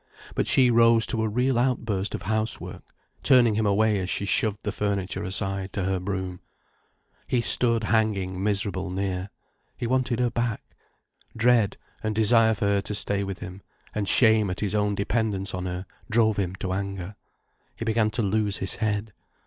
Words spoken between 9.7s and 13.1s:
He wanted her back. Dread, and desire for her to